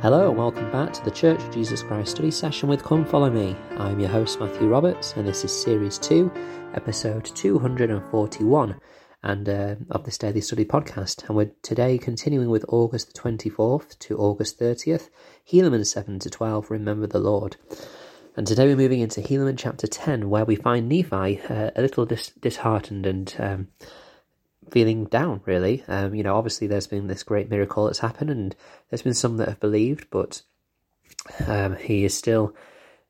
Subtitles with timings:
[0.00, 3.30] Hello and welcome back to the Church of Jesus Christ study session with Come Follow
[3.30, 3.56] Me.
[3.78, 6.30] I'm your host Matthew Roberts and this is Series 2,
[6.74, 8.80] Episode 241
[9.24, 11.26] and uh, of this daily study podcast.
[11.26, 15.08] And we're today continuing with August the 24th to August 30th,
[15.50, 17.56] Helaman 7 to 12, Remember the Lord.
[18.36, 22.06] And today we're moving into Helaman chapter 10 where we find Nephi uh, a little
[22.06, 23.68] dis- disheartened and um,
[24.70, 25.84] feeling down, really.
[25.88, 28.56] Um, you know, obviously there's been this great miracle that's happened, and
[28.90, 30.42] there's been some that have believed, but
[31.46, 32.54] um, he is still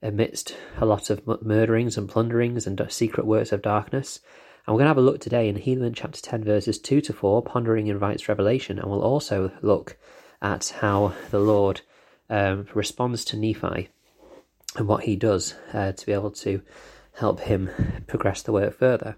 [0.03, 4.21] amidst a lot of murderings and plunderings and secret works of darkness.
[4.67, 7.13] And we're going to have a look today in Helaman chapter 10, verses 2 to
[7.13, 7.43] 4.
[7.43, 9.97] Pondering invites revelation, and we'll also look
[10.43, 11.81] at how the Lord
[12.31, 13.89] um, responds to Nephi
[14.77, 16.63] and what he does uh, to be able to
[17.15, 17.71] help him
[18.07, 19.17] progress the work further.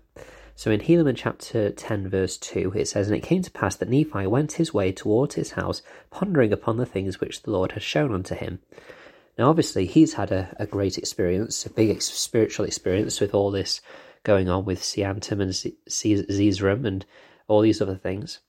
[0.60, 3.88] So in Helaman chapter 10, verse 2, it says, And it came to pass that
[3.88, 5.80] Nephi went his way towards his house,
[6.10, 8.58] pondering upon the things which the Lord had shown unto him.
[9.38, 13.80] Now, obviously, he's had a, a great experience, a big spiritual experience with all this
[14.22, 15.52] going on with Seantum and
[15.88, 17.06] Zeezrom and
[17.48, 18.40] all these other things.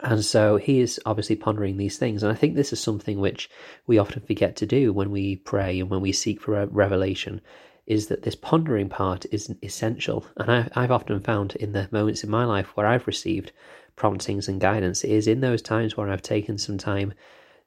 [0.00, 2.22] And so he is obviously pondering these things.
[2.22, 3.48] And I think this is something which
[3.86, 7.40] we often forget to do when we pray and when we seek for a revelation
[7.86, 10.26] is that this pondering part is essential.
[10.36, 13.52] And I, I've often found in the moments in my life where I've received
[13.94, 17.14] promptings and guidance, it is in those times where I've taken some time,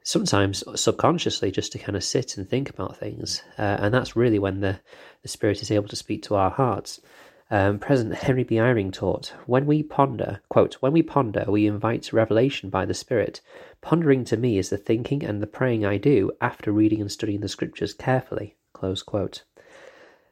[0.04, 3.42] sometimes subconsciously, just to kind of sit and think about things.
[3.58, 4.80] Uh, and that's really when the,
[5.24, 7.02] the Spirit is able to speak to our hearts.
[7.52, 8.58] Um, President Henry B.
[8.58, 13.42] Eyring taught, when we ponder, quote, when we ponder, we invite revelation by the Spirit.
[13.82, 17.40] Pondering to me is the thinking and the praying I do after reading and studying
[17.40, 19.46] the scriptures carefully, close quote.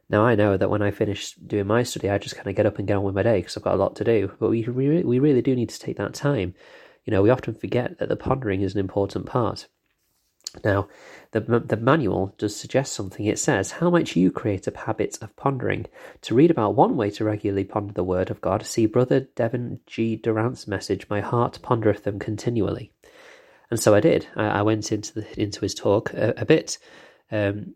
[0.09, 2.65] Now I know that when I finish doing my study, I just kind of get
[2.65, 4.31] up and get on with my day because I've got a lot to do.
[4.39, 6.53] But we re- we really do need to take that time.
[7.05, 9.67] You know, we often forget that the pondering is an important part.
[10.63, 10.87] Now,
[11.31, 13.25] the the manual does suggest something.
[13.25, 15.87] It says how much you create a habit of pondering.
[16.21, 19.81] To read about one way to regularly ponder the Word of God, see Brother Devin
[19.87, 20.15] G.
[20.15, 21.09] Durrant's message.
[21.09, 22.91] My heart pondereth them continually.
[23.69, 24.27] And so I did.
[24.35, 26.77] I, I went into the, into his talk a, a bit.
[27.31, 27.75] Um,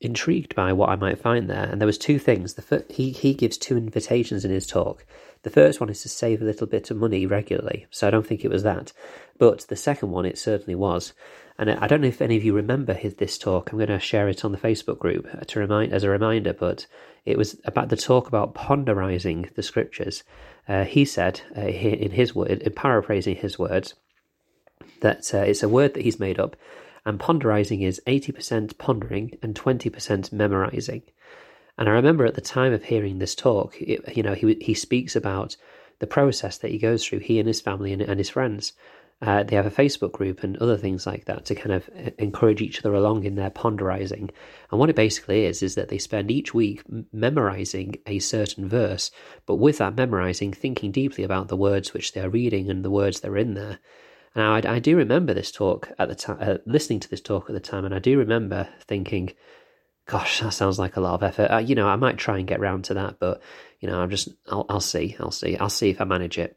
[0.00, 2.54] intrigued by what I might find there, and there was two things.
[2.54, 5.04] The he he gives two invitations in his talk.
[5.42, 8.26] The first one is to save a little bit of money regularly, so I don't
[8.26, 8.92] think it was that.
[9.38, 11.12] But the second one, it certainly was.
[11.58, 13.70] And I don't know if any of you remember his, this talk.
[13.70, 16.54] I'm going to share it on the Facebook group to remind as a reminder.
[16.54, 16.86] But
[17.26, 20.22] it was about the talk about ponderizing the scriptures.
[20.66, 23.94] Uh, he said uh, in his word, in paraphrasing his words,
[25.00, 26.56] that uh, it's a word that he's made up
[27.04, 31.02] and ponderizing is 80% pondering and 20% memorizing.
[31.78, 34.74] And I remember at the time of hearing this talk, it, you know, he he
[34.74, 35.56] speaks about
[35.98, 38.72] the process that he goes through, he and his family and, and his friends.
[39.22, 42.10] Uh, they have a Facebook group and other things like that to kind of uh,
[42.18, 44.30] encourage each other along in their ponderizing.
[44.70, 46.82] And what it basically is, is that they spend each week
[47.12, 49.10] memorizing a certain verse,
[49.44, 53.20] but with that memorizing, thinking deeply about the words which they're reading and the words
[53.20, 53.78] that are in there.
[54.36, 57.50] Now, I, I do remember this talk at the time, uh, listening to this talk
[57.50, 59.32] at the time, and I do remember thinking,
[60.06, 61.52] gosh, that sounds like a lot of effort.
[61.52, 63.42] Uh, you know, I might try and get round to that, but,
[63.80, 66.56] you know, I'm just, I'll, I'll see, I'll see, I'll see if I manage it.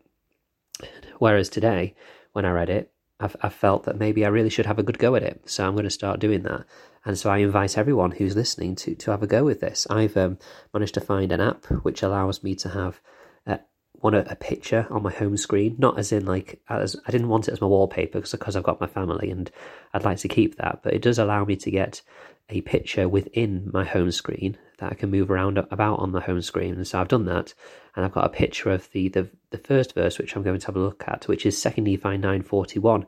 [1.19, 1.95] Whereas today,
[2.33, 4.99] when I read it, I've, I've felt that maybe I really should have a good
[4.99, 5.41] go at it.
[5.45, 6.65] So I'm going to start doing that.
[7.05, 9.87] And so I invite everyone who's listening to, to have a go with this.
[9.89, 10.37] I've um,
[10.73, 13.01] managed to find an app which allows me to have
[13.45, 13.57] uh,
[14.03, 17.29] want a, a, picture on my home screen, not as in like as I didn't
[17.29, 19.49] want it as my wallpaper because because I've got my family and
[19.93, 22.01] I'd like to keep that, but it does allow me to get
[22.49, 26.41] a picture within my home screen that I can move around about on the home
[26.41, 26.75] screen.
[26.75, 27.53] And so I've done that,
[27.95, 30.67] and I've got a picture of the the, the first verse which I'm going to
[30.67, 33.05] have a look at, which is Second Nephi nine forty one.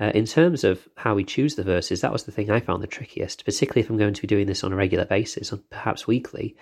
[0.00, 2.84] Uh, in terms of how we choose the verses, that was the thing I found
[2.84, 6.06] the trickiest, particularly if I'm going to be doing this on a regular basis, perhaps
[6.06, 6.56] weekly.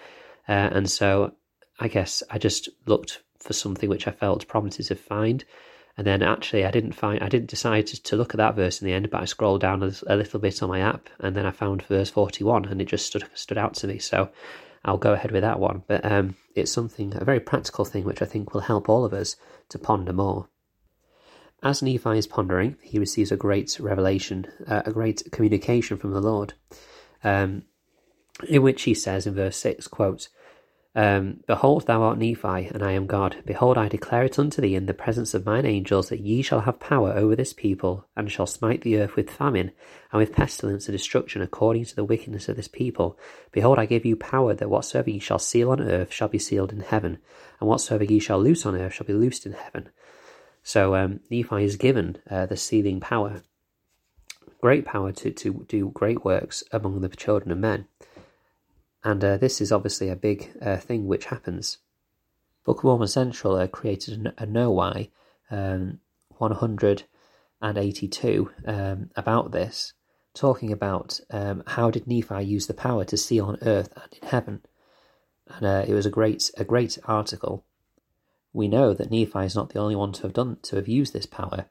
[0.49, 1.35] Uh, and so
[1.79, 5.45] I guess I just looked for something which I felt prompted to find.
[5.97, 8.83] And then actually, I didn't find, I didn't decide to, to look at that verse
[8.83, 11.35] in the end, but I scrolled down a, a, little bit on my app, and
[11.35, 13.99] then I found verse forty-one, and it just stood stood out to me.
[13.99, 14.29] So
[14.85, 15.85] I'll go ahead with that one.
[15.87, 19.15] But um, it's something, a very practical thing, which I think will help all of
[19.15, 19.37] us
[19.71, 20.49] to ponder more.
[21.63, 26.21] As Nephi is pondering, he receives a great revelation, uh, a great communication from the
[26.21, 26.53] Lord,
[27.25, 27.63] um,
[28.47, 30.29] in which he says in verse six, quote.
[30.97, 33.37] Um, Behold, thou art Nephi, and I am God.
[33.45, 36.61] Behold, I declare it unto thee in the presence of mine angels that ye shall
[36.61, 39.73] have power over this people, and shall smite the earth with famine,
[40.11, 43.19] and with pestilence and destruction, according to the wickedness of this people.
[43.53, 46.73] Behold, I give you power that whatsoever ye shall seal on earth shall be sealed
[46.73, 47.19] in heaven,
[47.61, 49.91] and whatsoever ye shall loose on earth shall be loosed in heaven.
[50.63, 53.43] So um, Nephi is given uh, the sealing power.
[54.63, 57.87] great power to, to do great works among the children of men.
[59.07, 61.79] And uh, this is obviously a big uh, thing which happens.
[62.65, 65.11] Book of Mormon Central uh, created a, a KnoWhy
[65.49, 66.01] um,
[66.39, 69.93] 182 um, about this,
[70.35, 74.27] talking about um, how did Nephi use the power to see on earth and in
[74.27, 74.63] heaven.
[75.47, 77.65] And uh, it was a great, a great article.
[78.53, 81.13] We know that Nephi is not the only one to have done to have used
[81.13, 81.67] this power,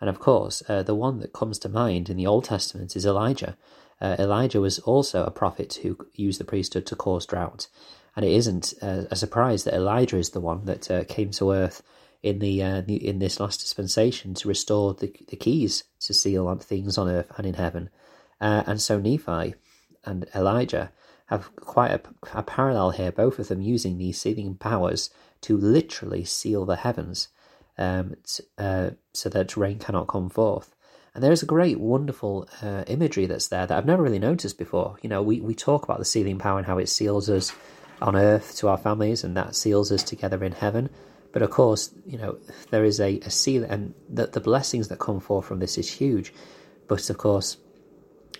[0.00, 3.06] and of course, uh, the one that comes to mind in the Old Testament is
[3.06, 3.56] Elijah.
[4.00, 7.68] Uh, Elijah was also a prophet who used the priesthood to cause drought.
[8.16, 11.52] And it isn't uh, a surprise that Elijah is the one that uh, came to
[11.52, 11.82] earth
[12.22, 16.58] in the, uh, in this last dispensation to restore the, the keys to seal on
[16.58, 17.90] things on earth and in heaven.
[18.40, 19.54] Uh, and so Nephi
[20.04, 20.92] and Elijah
[21.26, 22.00] have quite a,
[22.34, 25.10] a parallel here, both of them using these sealing powers
[25.42, 27.28] to literally seal the heavens
[27.78, 30.74] um, t- uh, so that rain cannot come forth.
[31.14, 34.58] And there is a great, wonderful uh, imagery that's there that I've never really noticed
[34.58, 34.96] before.
[35.02, 37.52] You know, we, we talk about the sealing power and how it seals us
[38.00, 40.88] on earth to our families and that seals us together in heaven.
[41.32, 42.38] But of course, you know,
[42.70, 45.88] there is a, a seal, and the, the blessings that come forth from this is
[45.88, 46.32] huge.
[46.88, 47.56] But of course,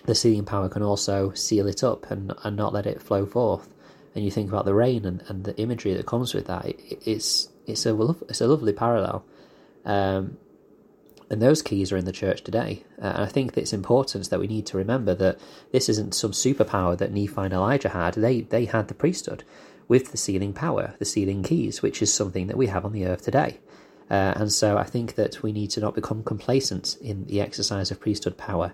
[0.05, 3.69] the sealing power can also seal it up and, and not let it flow forth.
[4.13, 6.65] And you think about the rain and, and the imagery that comes with that.
[6.65, 9.23] It, it's it's a it's a lovely parallel.
[9.85, 10.37] Um,
[11.31, 12.83] and those keys are in the church today.
[13.01, 15.39] Uh, and I think that it's important that we need to remember that
[15.71, 18.15] this isn't some superpower that Nephi and Elijah had.
[18.15, 19.45] They they had the priesthood
[19.87, 23.05] with the sealing power, the sealing keys, which is something that we have on the
[23.05, 23.61] earth today.
[24.09, 27.91] Uh, and so I think that we need to not become complacent in the exercise
[27.91, 28.73] of priesthood power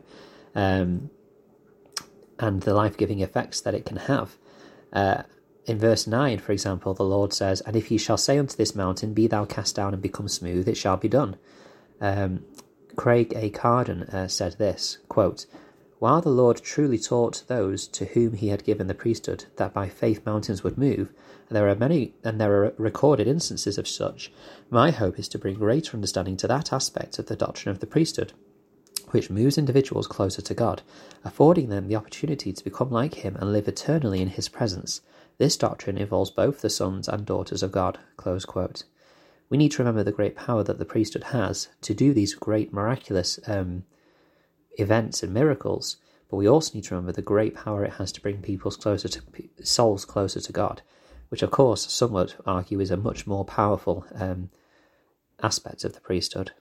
[0.56, 1.12] um,
[2.40, 4.36] and the life giving effects that it can have.
[4.92, 5.24] Uh,
[5.68, 8.74] in verse 9, for example, the Lord says, And if ye shall say unto this
[8.74, 11.38] mountain, Be thou cast down and become smooth, it shall be done.
[12.00, 12.46] Um,
[12.96, 13.50] Craig A.
[13.50, 15.46] Cardon uh, said this quote,
[16.00, 19.88] While the Lord truly taught those to whom he had given the priesthood that by
[19.88, 21.14] faith mountains would move,
[21.48, 24.32] and there are many and there are recorded instances of such,
[24.70, 27.88] my hope is to bring greater understanding to that aspect of the doctrine of the
[27.88, 28.34] priesthood,
[29.12, 30.82] which moves individuals closer to God,
[31.24, 35.02] affording them the opportunity to become like him and live eternally in his presence.
[35.38, 38.00] This doctrine involves both the sons and daughters of God.
[39.50, 42.74] We need to remember the great power that the priesthood has to do these great
[42.74, 43.84] miraculous um,
[44.78, 45.98] events and miracles,
[46.30, 49.08] but we also need to remember the great power it has to bring people's closer
[49.08, 49.22] to
[49.64, 50.82] souls closer to God,
[51.30, 54.50] which of course some would argue is a much more powerful um,
[55.42, 56.52] aspect of the priesthood.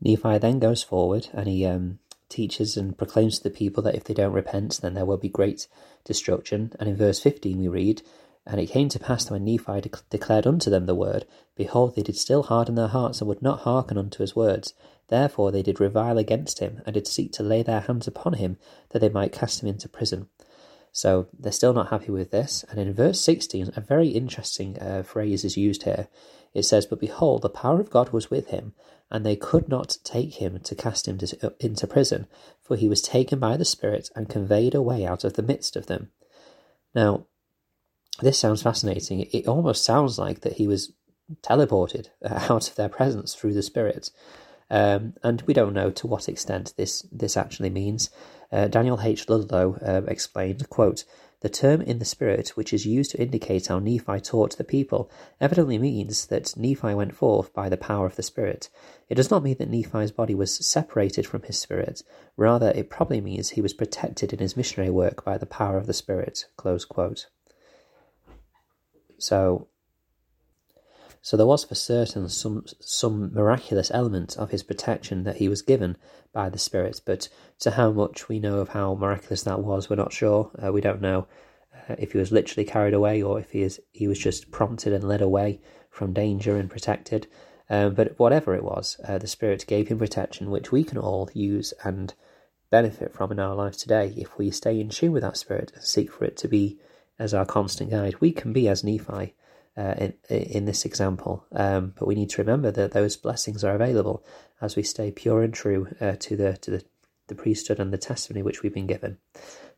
[0.00, 4.04] Nephi then goes forward and he um, teaches and proclaims to the people that if
[4.04, 5.68] they don't repent, then there will be great
[6.04, 6.72] destruction.
[6.80, 8.02] And in verse 15 we read,
[8.44, 11.94] And it came to pass that when Nephi de- declared unto them the word, behold,
[11.94, 14.74] they did still harden their hearts and would not hearken unto his words.
[15.08, 18.56] Therefore they did revile against him, and did seek to lay their hands upon him,
[18.90, 20.28] that they might cast him into prison.
[20.90, 22.64] So they're still not happy with this.
[22.68, 26.08] And in verse 16, a very interesting uh, phrase is used here.
[26.52, 28.74] It says, But behold, the power of God was with him,
[29.10, 32.26] and they could not take him to cast him to, into prison,
[32.60, 35.86] for he was taken by the Spirit and conveyed away out of the midst of
[35.86, 36.10] them.
[36.94, 37.26] Now,
[38.20, 39.20] this sounds fascinating.
[39.32, 40.92] It almost sounds like that he was
[41.42, 44.10] teleported out of their presence through the Spirit.
[44.70, 48.10] Um, and we don't know to what extent this, this actually means.
[48.50, 49.28] Uh, Daniel H.
[49.28, 51.04] Ludlow uh, explained, quote,
[51.40, 55.10] the term in the Spirit, which is used to indicate how Nephi taught the people,
[55.40, 58.68] evidently means that Nephi went forth by the power of the Spirit.
[59.08, 62.02] It does not mean that Nephi's body was separated from his spirit.
[62.36, 65.86] Rather, it probably means he was protected in his missionary work by the power of
[65.86, 66.46] the Spirit.
[69.22, 69.68] So,
[71.20, 75.62] so there was for certain some some miraculous element of his protection that he was
[75.62, 75.96] given
[76.32, 77.28] by the Spirit, but
[77.60, 80.50] to how much we know of how miraculous that was, we're not sure.
[80.62, 81.28] Uh, we don't know
[81.88, 84.92] uh, if he was literally carried away or if he is he was just prompted
[84.92, 85.60] and led away
[85.90, 87.26] from danger and protected.
[87.70, 91.30] Um, but whatever it was, uh, the Spirit gave him protection, which we can all
[91.32, 92.12] use and
[92.70, 95.84] benefit from in our lives today if we stay in tune with that Spirit and
[95.84, 96.78] seek for it to be
[97.22, 98.16] as our constant guide.
[98.20, 99.34] We can be as Nephi
[99.76, 101.46] uh, in, in this example.
[101.52, 104.24] Um, but we need to remember that those blessings are available
[104.60, 106.84] as we stay pure and true uh, to the to the,
[107.28, 109.18] the priesthood and the testimony which we've been given.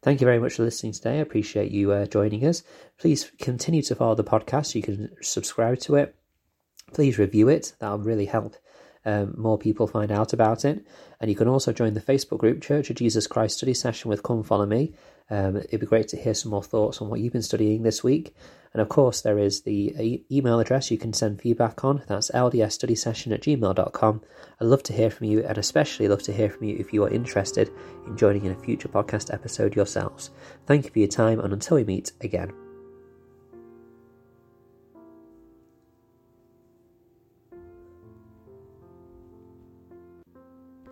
[0.03, 1.19] Thank you very much for listening today.
[1.19, 2.63] I appreciate you uh, joining us.
[2.99, 4.75] Please continue to follow the podcast.
[4.75, 6.15] You can subscribe to it.
[6.93, 7.75] Please review it.
[7.79, 8.57] That'll really help
[9.05, 10.87] um, more people find out about it.
[11.21, 14.23] And you can also join the Facebook group Church of Jesus Christ Study Session with
[14.23, 14.95] Come Follow Me.
[15.31, 18.05] Um, it'd be great to hear some more thoughts on what you've been studying this
[18.05, 18.35] week.
[18.73, 22.03] And of course, there is the e- email address you can send feedback on.
[22.09, 24.21] That's ldsstudysession at gmail.com.
[24.61, 27.05] I'd love to hear from you, and especially love to hear from you if you
[27.05, 27.71] are interested
[28.07, 30.31] in joining in a future podcast episode yourselves.
[30.67, 32.64] Thank you for your time, and until we meet again.